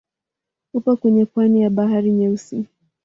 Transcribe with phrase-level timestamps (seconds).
[0.73, 2.65] Upo kwenye pwani ya Bahari Nyeusi.